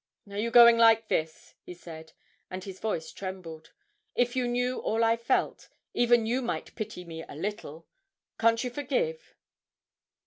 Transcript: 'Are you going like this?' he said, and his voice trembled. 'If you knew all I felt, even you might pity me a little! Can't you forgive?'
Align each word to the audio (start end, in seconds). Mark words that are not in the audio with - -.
'Are 0.27 0.39
you 0.39 0.49
going 0.49 0.79
like 0.79 1.09
this?' 1.09 1.53
he 1.61 1.75
said, 1.75 2.13
and 2.49 2.63
his 2.63 2.79
voice 2.79 3.11
trembled. 3.11 3.71
'If 4.15 4.35
you 4.35 4.47
knew 4.47 4.79
all 4.79 5.03
I 5.03 5.15
felt, 5.15 5.69
even 5.93 6.25
you 6.25 6.41
might 6.41 6.73
pity 6.73 7.05
me 7.05 7.23
a 7.29 7.35
little! 7.35 7.85
Can't 8.39 8.63
you 8.63 8.71
forgive?' 8.71 9.35